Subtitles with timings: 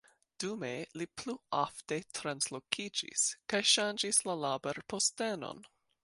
[0.43, 0.69] Dume
[1.01, 5.63] li plu ofte translokiĝis, kaj ŝanĝis la laborpostenon.